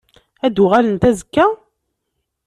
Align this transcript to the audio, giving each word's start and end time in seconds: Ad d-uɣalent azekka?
Ad 0.45 0.53
d-uɣalent 0.55 1.03
azekka? 1.09 1.45